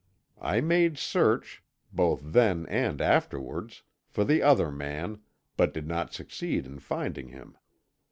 [0.41, 1.61] I made search,
[1.93, 5.21] both then and afterwards, for the other man,
[5.57, 7.55] but did not succeed in finding him.